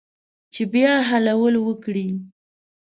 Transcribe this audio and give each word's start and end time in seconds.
چې 0.53 0.61
بیا 0.73 0.93
حلول 1.09 1.55
وکړي 1.61 2.07